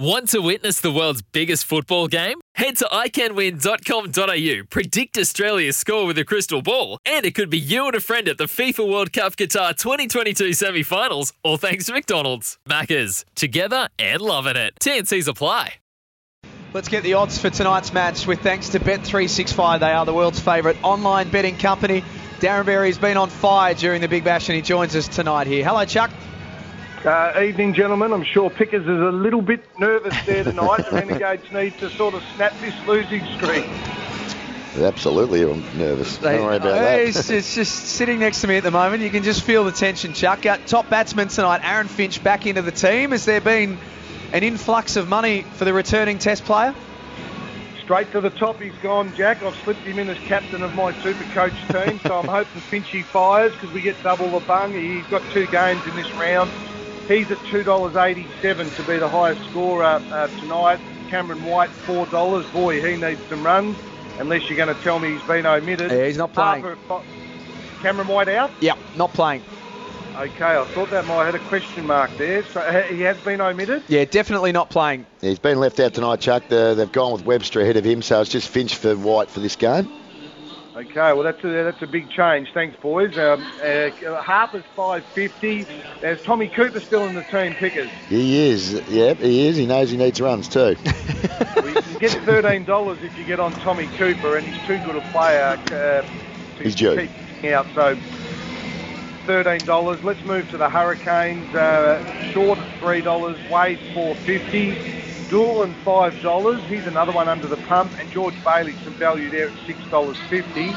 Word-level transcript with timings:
Want 0.00 0.28
to 0.28 0.40
witness 0.40 0.80
the 0.80 0.92
world's 0.92 1.22
biggest 1.22 1.64
football 1.64 2.06
game? 2.06 2.40
Head 2.54 2.76
to 2.76 2.84
iCanWin.com.au, 2.84 4.66
predict 4.70 5.18
Australia's 5.18 5.76
score 5.76 6.06
with 6.06 6.16
a 6.18 6.24
crystal 6.24 6.62
ball, 6.62 7.00
and 7.04 7.26
it 7.26 7.34
could 7.34 7.50
be 7.50 7.58
you 7.58 7.84
and 7.86 7.96
a 7.96 8.00
friend 8.00 8.28
at 8.28 8.38
the 8.38 8.44
FIFA 8.44 8.88
World 8.88 9.12
Cup 9.12 9.34
Qatar 9.34 9.76
2022 9.76 10.52
semi 10.52 10.84
finals, 10.84 11.32
all 11.42 11.56
thanks 11.56 11.86
to 11.86 11.92
McDonald's. 11.92 12.58
Maccas, 12.68 13.24
together 13.34 13.88
and 13.98 14.20
loving 14.20 14.54
it. 14.54 14.74
TNC's 14.80 15.26
apply. 15.26 15.74
Let's 16.72 16.88
get 16.88 17.02
the 17.02 17.14
odds 17.14 17.36
for 17.36 17.50
tonight's 17.50 17.92
match 17.92 18.24
with 18.24 18.38
thanks 18.38 18.68
to 18.68 18.78
Bet365. 18.78 19.80
They 19.80 19.90
are 19.90 20.06
the 20.06 20.14
world's 20.14 20.38
favourite 20.38 20.76
online 20.84 21.28
betting 21.28 21.58
company. 21.58 22.04
Darren 22.38 22.66
Berry's 22.66 22.98
been 22.98 23.16
on 23.16 23.30
fire 23.30 23.74
during 23.74 24.00
the 24.00 24.06
Big 24.06 24.22
Bash 24.22 24.48
and 24.48 24.54
he 24.54 24.62
joins 24.62 24.94
us 24.94 25.08
tonight 25.08 25.48
here. 25.48 25.64
Hello, 25.64 25.84
Chuck. 25.84 26.12
Uh, 27.04 27.40
evening, 27.42 27.74
gentlemen. 27.74 28.12
I'm 28.12 28.24
sure 28.24 28.50
Pickers 28.50 28.82
is 28.82 28.88
a 28.88 29.12
little 29.12 29.40
bit 29.40 29.62
nervous 29.78 30.14
there 30.26 30.42
tonight. 30.42 30.78
the 30.78 30.90
Renegades 30.96 31.50
need 31.52 31.78
to 31.78 31.90
sort 31.90 32.14
of 32.14 32.22
snap 32.34 32.52
this 32.60 32.74
losing 32.86 33.24
streak. 33.36 33.66
Absolutely, 34.76 35.42
I'm 35.42 35.62
nervous. 35.78 36.18
Don't 36.18 36.42
worry 36.42 36.56
about 36.56 36.72
that. 36.72 37.00
It's, 37.00 37.30
it's 37.30 37.54
just 37.54 37.72
sitting 37.72 38.18
next 38.18 38.40
to 38.40 38.48
me 38.48 38.56
at 38.56 38.64
the 38.64 38.72
moment. 38.72 39.02
You 39.02 39.10
can 39.10 39.22
just 39.22 39.42
feel 39.42 39.64
the 39.64 39.72
tension, 39.72 40.12
Chuck. 40.12 40.44
Uh, 40.44 40.58
top 40.66 40.90
batsman 40.90 41.28
tonight, 41.28 41.60
Aaron 41.62 41.86
Finch, 41.88 42.22
back 42.22 42.46
into 42.46 42.62
the 42.62 42.72
team. 42.72 43.12
Has 43.12 43.24
there 43.24 43.40
been 43.40 43.78
an 44.32 44.42
influx 44.42 44.96
of 44.96 45.08
money 45.08 45.42
for 45.42 45.64
the 45.64 45.72
returning 45.72 46.18
Test 46.18 46.44
player? 46.44 46.74
Straight 47.82 48.10
to 48.12 48.20
the 48.20 48.30
top, 48.30 48.60
he's 48.60 48.74
gone, 48.82 49.14
Jack. 49.14 49.42
I've 49.42 49.56
slipped 49.56 49.80
him 49.80 49.98
in 49.98 50.10
as 50.10 50.18
captain 50.26 50.62
of 50.62 50.74
my 50.74 50.92
super 51.02 51.24
coach 51.32 51.54
team, 51.68 52.00
so 52.00 52.18
I'm 52.18 52.28
hoping 52.28 52.60
Finchy 52.60 53.02
fires 53.04 53.52
because 53.52 53.72
we 53.72 53.80
get 53.82 54.02
double 54.02 54.28
the 54.28 54.44
bung. 54.46 54.72
He's 54.72 55.06
got 55.06 55.22
two 55.32 55.46
games 55.46 55.86
in 55.86 55.96
this 55.96 56.12
round. 56.12 56.50
He's 57.08 57.30
at 57.30 57.38
$2.87 57.38 58.76
to 58.76 58.82
be 58.82 58.98
the 58.98 59.08
highest 59.08 59.42
scorer 59.48 59.82
uh, 59.82 60.26
tonight. 60.40 60.78
Cameron 61.08 61.42
White, 61.42 61.70
$4. 61.86 62.52
Boy, 62.52 62.82
he 62.86 62.96
needs 62.98 63.20
some 63.30 63.42
runs, 63.42 63.78
unless 64.18 64.46
you're 64.50 64.58
going 64.58 64.74
to 64.74 64.82
tell 64.82 64.98
me 64.98 65.12
he's 65.12 65.22
been 65.22 65.46
omitted. 65.46 65.90
Yeah, 65.90 66.04
he's 66.04 66.18
not 66.18 66.34
playing. 66.34 66.62
Harper, 66.62 67.02
Cameron 67.80 68.08
White 68.08 68.28
out? 68.28 68.50
Yep, 68.60 68.76
not 68.96 69.14
playing. 69.14 69.42
Okay, 70.18 70.44
I 70.44 70.64
thought 70.74 70.90
that 70.90 71.06
might 71.06 71.24
have 71.24 71.34
had 71.34 71.34
a 71.36 71.48
question 71.48 71.86
mark 71.86 72.10
there. 72.18 72.44
So 72.44 72.60
he 72.90 73.00
has 73.02 73.16
been 73.18 73.40
omitted? 73.40 73.84
Yeah, 73.88 74.04
definitely 74.04 74.52
not 74.52 74.68
playing. 74.68 75.06
Yeah, 75.22 75.30
he's 75.30 75.38
been 75.38 75.60
left 75.60 75.80
out 75.80 75.94
tonight, 75.94 76.20
Chuck. 76.20 76.48
The, 76.48 76.74
they've 76.74 76.92
gone 76.92 77.12
with 77.12 77.24
Webster 77.24 77.62
ahead 77.62 77.78
of 77.78 77.86
him, 77.86 78.02
so 78.02 78.20
it's 78.20 78.28
just 78.28 78.48
Finch 78.48 78.76
for 78.76 78.94
White 78.94 79.30
for 79.30 79.40
this 79.40 79.56
game. 79.56 79.88
Okay, 80.78 81.12
well 81.12 81.24
that's 81.24 81.42
a, 81.42 81.64
that's 81.64 81.82
a 81.82 81.88
big 81.88 82.08
change. 82.10 82.48
Thanks, 82.54 82.76
boys. 82.80 83.10
Um, 83.18 83.44
uh, 83.64 83.90
Harper's 84.22 84.62
550. 84.76 85.66
There's 86.00 86.24
Tommy 86.24 86.46
Cooper 86.46 86.80
still 86.80 87.04
in 87.06 87.16
the 87.16 87.24
team 87.24 87.52
pickers. 87.54 87.90
He 88.08 88.48
is, 88.48 88.74
yep, 88.88 89.18
he 89.18 89.48
is. 89.48 89.56
He 89.56 89.66
knows 89.66 89.90
he 89.90 89.96
needs 89.96 90.20
runs 90.20 90.46
too. 90.46 90.76
well, 91.56 91.68
you 91.68 91.82
can 91.82 91.98
get 91.98 92.12
$13 92.12 93.02
if 93.02 93.18
you 93.18 93.24
get 93.24 93.40
on 93.40 93.50
Tommy 93.54 93.88
Cooper, 93.98 94.36
and 94.36 94.46
he's 94.46 94.66
too 94.68 94.78
good 94.84 94.94
a 94.94 95.00
player 95.10 95.58
uh, 95.66 96.02
to 96.58 96.62
He's 96.62 96.76
due. 96.76 97.08
keep 97.40 97.52
out. 97.52 97.66
So 97.74 97.96
$13. 99.26 100.04
Let's 100.04 100.24
move 100.24 100.48
to 100.50 100.58
the 100.58 100.68
Hurricanes. 100.68 101.52
Uh, 101.52 102.32
short 102.32 102.60
$3. 102.80 103.50
Wade 103.50 103.80
450. 103.94 105.07
Doolan 105.28 105.76
five 105.84 106.20
dollars. 106.22 106.62
He's 106.68 106.86
another 106.86 107.12
one 107.12 107.28
under 107.28 107.48
the 107.48 107.56
pump, 107.56 107.94
and 107.98 108.10
George 108.10 108.36
Bailey 108.44 108.76
some 108.84 108.96
value 108.96 109.30
there 109.30 109.48
at 109.48 109.54
six 109.66 109.84
dollars 109.90 110.18
fifty. 110.28 110.74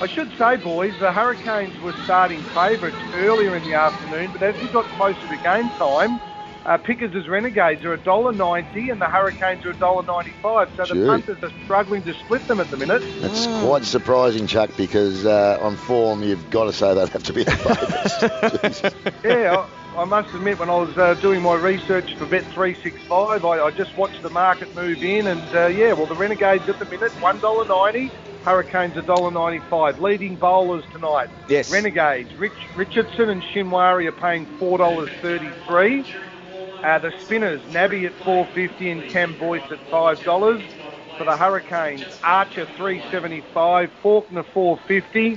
I 0.00 0.06
should 0.06 0.30
say, 0.38 0.56
boys, 0.56 0.94
the 1.00 1.12
Hurricanes 1.12 1.80
were 1.80 1.94
starting 2.04 2.44
favourites 2.54 3.00
earlier 3.12 3.56
in 3.56 3.64
the 3.64 3.74
afternoon, 3.74 4.30
but 4.30 4.42
as 4.44 4.54
we 4.60 4.68
got 4.68 4.88
closer 4.92 5.26
to 5.26 5.36
game 5.36 5.70
time, 5.76 6.20
uh, 6.66 6.76
Pickers 6.78 7.12
as 7.16 7.28
Renegades 7.28 7.84
are 7.84 7.96
$1.90 7.98 8.92
and 8.92 9.00
the 9.00 9.06
Hurricanes 9.06 9.64
are 9.64 9.74
$1.95. 9.74 10.68
So 10.76 10.84
Gee. 10.84 11.00
the 11.00 11.06
punters 11.06 11.38
are 11.42 11.50
struggling 11.64 12.04
to 12.04 12.14
split 12.14 12.46
them 12.46 12.60
at 12.60 12.70
the 12.70 12.76
minute. 12.76 13.02
That's 13.20 13.46
quite 13.46 13.84
surprising, 13.84 14.46
Chuck, 14.46 14.70
because 14.76 15.26
uh, 15.26 15.58
on 15.60 15.76
form 15.76 16.22
you've 16.22 16.48
got 16.50 16.64
to 16.64 16.72
say 16.72 16.94
they'd 16.94 17.08
have 17.08 17.24
to 17.24 17.32
be 17.32 17.42
the 17.42 17.50
favourites. 18.82 19.24
yeah, 19.24 19.66
I, 19.98 20.04
must 20.04 20.32
admit, 20.32 20.60
when 20.60 20.70
I 20.70 20.76
was 20.76 20.96
uh, 20.96 21.14
doing 21.14 21.42
my 21.42 21.56
research 21.56 22.14
for 22.14 22.26
Bet365, 22.26 23.10
I, 23.44 23.64
I 23.64 23.70
just 23.72 23.96
watched 23.96 24.22
the 24.22 24.30
market 24.30 24.72
move 24.76 25.02
in, 25.02 25.26
and 25.26 25.42
uh, 25.52 25.66
yeah, 25.66 25.92
well, 25.92 26.06
the 26.06 26.14
Renegades 26.14 26.68
at 26.68 26.78
the 26.78 26.84
minute, 26.84 27.10
$1.90. 27.14 28.10
Hurricanes 28.44 28.94
$1.95. 28.94 30.00
Leading 30.00 30.36
bowlers 30.36 30.84
tonight. 30.92 31.28
Yes. 31.48 31.72
Renegades. 31.72 32.32
Rich, 32.36 32.52
Richardson 32.76 33.28
and 33.28 33.42
Shinwari 33.42 34.06
are 34.06 34.12
paying 34.12 34.46
$4.33. 34.60 36.06
Uh, 36.84 36.98
the 37.00 37.12
spinners, 37.24 37.60
Nabi 37.72 38.06
at 38.06 38.16
4.50 38.20 38.92
and 38.92 39.10
Cam 39.10 39.36
Boyce 39.36 39.64
at 39.70 39.80
$5. 39.90 40.62
For 41.18 41.24
the 41.24 41.36
Hurricanes, 41.36 42.06
Archer 42.22 42.66
375, 42.76 43.90
Faulkner 44.00 44.44
450, 44.44 45.36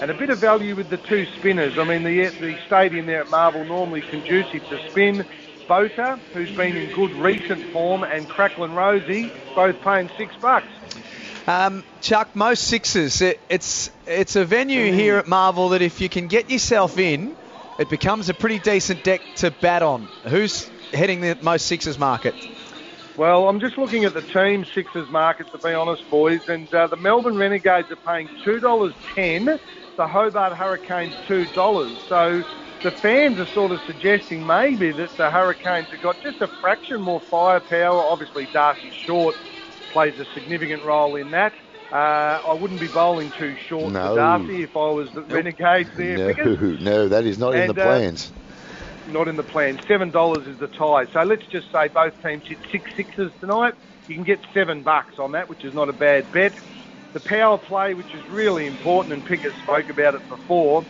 and 0.00 0.10
a 0.10 0.14
bit 0.14 0.30
of 0.30 0.38
value 0.38 0.74
with 0.74 0.88
the 0.88 0.96
two 0.96 1.26
spinners. 1.38 1.78
I 1.78 1.84
mean, 1.84 2.02
the 2.02 2.26
the 2.28 2.58
stadium 2.66 3.06
there 3.06 3.20
at 3.20 3.30
Marvel 3.30 3.64
normally 3.64 4.02
conducive 4.02 4.66
to 4.68 4.90
spin. 4.90 5.26
Botha, 5.68 6.18
who's 6.34 6.50
been 6.50 6.76
in 6.76 6.92
good 6.92 7.12
recent 7.12 7.72
form, 7.72 8.02
and 8.02 8.28
Cracklin 8.28 8.74
Rosie, 8.74 9.32
both 9.54 9.80
paying 9.82 10.10
six 10.18 10.34
bucks. 10.36 10.66
Um, 11.46 11.84
Chuck, 12.00 12.34
most 12.34 12.64
sixes. 12.64 13.20
It, 13.20 13.40
it's 13.48 13.90
it's 14.06 14.36
a 14.36 14.44
venue 14.44 14.92
here 14.92 15.16
at 15.16 15.26
Marvel 15.26 15.70
that 15.70 15.82
if 15.82 16.00
you 16.00 16.08
can 16.08 16.28
get 16.28 16.50
yourself 16.50 16.98
in, 16.98 17.36
it 17.78 17.88
becomes 17.88 18.28
a 18.28 18.34
pretty 18.34 18.58
decent 18.58 19.02
deck 19.02 19.22
to 19.36 19.50
bat 19.50 19.82
on. 19.82 20.08
Who's 20.24 20.68
heading 20.92 21.20
the 21.20 21.36
most 21.40 21.66
sixes 21.66 21.98
market? 21.98 22.34
Well, 23.16 23.48
I'm 23.48 23.60
just 23.60 23.76
looking 23.76 24.04
at 24.04 24.14
the 24.14 24.22
team 24.22 24.64
sixes 24.74 25.08
market 25.10 25.46
to 25.52 25.58
be 25.58 25.72
honest, 25.72 26.02
boys, 26.10 26.40
and 26.46 26.72
uh, 26.72 26.86
the 26.86 26.96
Melbourne 26.96 27.36
Renegades 27.36 27.90
are 27.90 27.96
paying 28.06 28.30
two 28.42 28.58
dollars 28.60 28.94
ten. 29.14 29.46
The 29.98 30.06
Hobart 30.06 30.56
Hurricanes 30.56 31.14
two 31.26 31.46
dollars. 31.46 32.00
So 32.08 32.42
the 32.82 32.92
fans 33.02 33.38
are 33.38 33.46
sort 33.52 33.72
of 33.72 33.80
suggesting 33.86 34.44
maybe 34.46 34.92
that 34.92 35.10
the 35.18 35.30
Hurricanes 35.30 35.88
have 35.90 36.00
got 36.00 36.22
just 36.22 36.40
a 36.40 36.48
fraction 36.60 37.00
more 37.02 37.20
firepower. 37.30 38.00
Obviously, 38.00 38.48
Darcy 38.52 38.92
Short 39.04 39.36
plays 39.92 40.14
a 40.18 40.24
significant 40.32 40.82
role 40.82 41.16
in 41.16 41.30
that. 41.32 41.52
Uh, 41.92 42.40
I 42.48 42.54
wouldn't 42.54 42.80
be 42.80 42.88
bowling 42.88 43.30
too 43.38 43.54
short 43.68 43.92
No. 43.92 44.08
for 44.10 44.16
Darcy 44.16 44.62
if 44.62 44.74
I 44.74 44.90
was 44.90 45.10
the 45.14 45.20
Renegades 45.24 45.90
there. 45.94 46.34
no, 46.34 46.76
no, 46.80 47.08
that 47.08 47.26
is 47.26 47.38
not 47.38 47.54
in 47.54 47.60
And, 47.62 47.76
the 47.76 47.82
uh, 47.82 47.84
plans. 47.84 48.32
Not 49.12 49.28
in 49.28 49.36
the 49.36 49.44
plan. 49.44 49.78
Seven 49.86 50.10
dollars 50.10 50.46
is 50.48 50.58
the 50.58 50.68
tie. 50.68 51.04
So 51.12 51.20
let's 51.22 51.42
just 51.52 51.66
say 51.72 51.88
both 51.94 52.14
teams 52.24 52.44
hit 52.48 52.58
six 52.72 52.90
sixes 52.96 53.32
tonight. 53.40 53.74
You 54.06 54.14
can 54.16 54.24
get 54.24 54.40
seven 54.54 54.82
bucks 54.82 55.14
on 55.18 55.32
that, 55.32 55.48
which 55.48 55.64
is 55.64 55.74
not 55.74 55.88
a 55.88 55.92
bad 55.92 56.30
bet. 56.32 56.52
The 57.14 57.20
power 57.20 57.58
play, 57.58 57.94
which 57.94 58.14
is 58.14 58.22
really 58.30 58.66
important, 58.66 59.12
and 59.12 59.24
Pickers 59.24 59.54
spoke 59.60 59.90
about 59.90 60.14
it 60.14 60.22
before. 60.28 60.86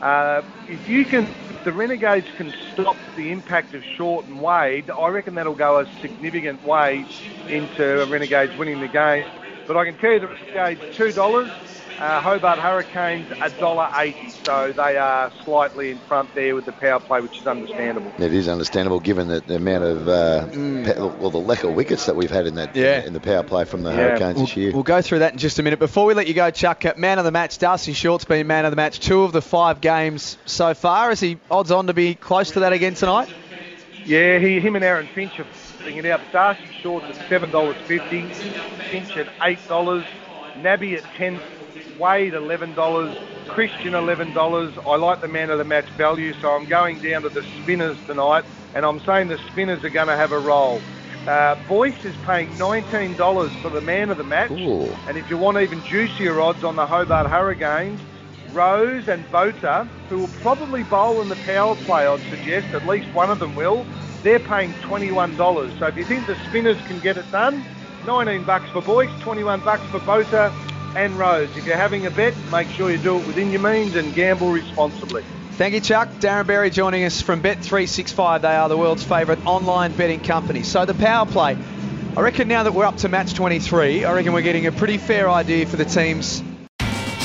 Uh, 0.00 0.42
if 0.66 0.86
you 0.86 1.06
can, 1.06 1.34
if 1.48 1.56
the 1.64 1.72
Renegades 1.72 2.26
can 2.36 2.52
stop 2.72 2.98
the 3.16 3.32
impact 3.32 3.74
of 3.74 3.82
Short 3.96 4.26
and 4.26 4.40
Wade, 4.40 4.90
I 4.90 5.08
reckon 5.08 5.34
that'll 5.34 5.54
go 5.54 5.80
a 5.80 5.86
significant 6.02 6.62
way 6.62 7.08
into 7.48 7.82
a 8.02 8.06
Renegades 8.06 8.54
winning 8.56 8.80
the 8.80 8.88
game. 8.88 9.24
But 9.66 9.76
I 9.76 9.84
can 9.86 9.96
tell 9.96 10.12
you 10.12 10.20
the 10.20 10.28
Renegades 10.54 10.82
two 10.96 11.12
dollars, 11.12 11.52
uh, 12.02 12.20
Hobart 12.20 12.58
Hurricanes 12.58 13.30
a 13.40 13.50
dollar 13.60 13.88
eighty, 13.96 14.28
so 14.28 14.72
they 14.72 14.96
are 14.96 15.30
slightly 15.44 15.90
in 15.92 15.98
front 15.98 16.34
there 16.34 16.54
with 16.54 16.64
the 16.64 16.72
power 16.72 16.98
play, 17.00 17.20
which 17.20 17.38
is 17.40 17.46
understandable. 17.46 18.12
It 18.18 18.32
is 18.34 18.48
understandable 18.48 19.00
given 19.00 19.28
the, 19.28 19.40
the 19.40 19.56
amount 19.56 19.84
of 19.84 20.08
uh, 20.08 20.46
pa- 20.46 21.06
well 21.20 21.30
the 21.30 21.38
lack 21.38 21.62
of 21.64 21.74
wickets 21.74 22.06
that 22.06 22.16
we've 22.16 22.30
had 22.30 22.46
in 22.46 22.56
that 22.56 22.74
Mm. 22.74 22.76
Yeah. 22.76 23.04
in 23.06 23.12
the 23.12 23.20
power 23.20 23.42
play 23.42 23.64
from 23.64 23.82
the 23.82 23.90
Yeah. 23.90 23.96
Hurricanes 23.96 24.36
We'll, 24.36 24.46
this 24.46 24.56
year. 24.56 24.72
we'll 24.72 24.82
go 24.82 25.00
through 25.02 25.20
that 25.20 25.32
in 25.32 25.38
just 25.38 25.58
a 25.58 25.62
minute. 25.62 25.78
Before 25.78 26.06
we 26.06 26.14
let 26.14 26.26
you 26.26 26.34
go, 26.34 26.50
Chuck, 26.50 26.84
uh, 26.84 26.94
man 26.96 27.18
of 27.18 27.24
the 27.24 27.30
match, 27.30 27.58
Darcy 27.58 27.92
Short's 27.92 28.24
been 28.24 28.46
man 28.46 28.64
of 28.64 28.72
the 28.72 28.76
match 28.76 28.98
two 29.00 29.22
of 29.22 29.32
the 29.32 29.42
five 29.42 29.80
games 29.80 30.38
so 30.44 30.74
far. 30.74 31.10
Is 31.12 31.20
he 31.20 31.38
odds 31.50 31.70
on 31.70 31.86
to 31.86 31.94
be 31.94 32.14
close 32.14 32.50
to 32.52 32.60
that 32.60 32.72
again 32.72 32.94
tonight? 32.94 33.32
Yeah, 34.04 34.38
he, 34.38 34.58
him 34.58 34.74
and 34.74 34.84
Aaron 34.84 35.06
Finch 35.14 35.38
are 35.38 35.44
fitting 35.44 35.98
it 35.98 36.06
out. 36.06 36.20
Darcy 36.32 36.64
Shorts 36.80 37.06
at 37.16 37.28
seven 37.28 37.50
dollars 37.52 37.76
fifty, 37.86 38.22
Finch 38.90 39.16
at 39.16 39.28
eight 39.42 39.60
dollars, 39.68 40.04
Nabi 40.56 40.96
at 40.96 41.04
ten, 41.16 41.40
Wade 41.98 42.34
eleven 42.34 42.74
dollars, 42.74 43.16
Christian 43.48 43.94
eleven 43.94 44.32
dollars. 44.32 44.74
I 44.86 44.96
like 44.96 45.20
the 45.20 45.28
man 45.28 45.50
of 45.50 45.58
the 45.58 45.64
match 45.64 45.88
value, 45.96 46.32
so 46.40 46.48
I'm 46.48 46.68
going 46.68 47.00
down 47.00 47.22
to 47.22 47.28
the 47.28 47.42
spinners 47.62 47.96
tonight, 48.06 48.44
and 48.74 48.84
I'm 48.84 49.00
saying 49.00 49.28
the 49.28 49.38
spinners 49.52 49.84
are 49.84 49.90
going 49.90 50.08
to 50.08 50.16
have 50.16 50.32
a 50.32 50.38
roll. 50.38 50.80
Uh, 51.26 51.54
Boyce 51.68 52.04
is 52.04 52.14
paying 52.26 52.48
$19 52.58 53.62
for 53.62 53.70
the 53.70 53.80
man 53.80 54.10
of 54.10 54.18
the 54.18 54.24
match. 54.24 54.50
Ooh. 54.50 54.88
And 55.08 55.16
if 55.16 55.30
you 55.30 55.38
want 55.38 55.56
even 55.58 55.80
juicier 55.88 56.40
odds 56.40 56.64
on 56.64 56.74
the 56.74 56.86
Hobart 56.86 57.30
Hurricanes, 57.30 58.00
Rose 58.52 59.06
and 59.06 59.24
Botha, 59.30 59.88
who 60.08 60.18
will 60.18 60.34
probably 60.42 60.82
bowl 60.82 61.22
in 61.22 61.28
the 61.28 61.36
power 61.36 61.76
play, 61.76 62.06
I'd 62.06 62.20
suggest, 62.28 62.66
at 62.74 62.86
least 62.88 63.06
one 63.14 63.30
of 63.30 63.38
them 63.38 63.54
will, 63.54 63.86
they're 64.24 64.40
paying 64.40 64.74
$21. 64.74 65.78
So 65.78 65.86
if 65.86 65.96
you 65.96 66.04
think 66.04 66.26
the 66.26 66.36
spinners 66.48 66.76
can 66.88 66.98
get 67.00 67.16
it 67.16 67.30
done, 67.30 67.64
19 68.06 68.44
bucks 68.44 68.68
for 68.70 68.82
Boyce, 68.82 69.10
21 69.20 69.60
bucks 69.60 69.82
for 69.90 70.00
Botha 70.00 70.52
and 70.96 71.18
Rose. 71.18 71.56
If 71.56 71.66
you're 71.66 71.76
having 71.76 72.06
a 72.06 72.10
bet, 72.10 72.34
make 72.50 72.68
sure 72.68 72.90
you 72.90 72.98
do 72.98 73.18
it 73.18 73.26
within 73.26 73.50
your 73.50 73.60
means 73.60 73.94
and 73.96 74.14
gamble 74.14 74.50
responsibly. 74.50 75.24
Thank 75.52 75.74
you, 75.74 75.80
Chuck. 75.80 76.08
Darren 76.20 76.46
Berry 76.46 76.70
joining 76.70 77.04
us 77.04 77.20
from 77.20 77.42
Bet365. 77.42 78.42
They 78.42 78.54
are 78.54 78.68
the 78.68 78.76
world's 78.76 79.04
favourite 79.04 79.44
online 79.46 79.92
betting 79.92 80.20
company. 80.20 80.62
So 80.62 80.84
the 80.84 80.94
power 80.94 81.26
play. 81.26 81.56
I 82.16 82.20
reckon 82.20 82.48
now 82.48 82.64
that 82.64 82.74
we're 82.74 82.84
up 82.84 82.96
to 82.98 83.08
match 83.08 83.34
23, 83.34 84.04
I 84.04 84.12
reckon 84.12 84.32
we're 84.32 84.42
getting 84.42 84.66
a 84.66 84.72
pretty 84.72 84.98
fair 84.98 85.30
idea 85.30 85.66
for 85.66 85.76
the 85.76 85.84
teams. 85.84 86.42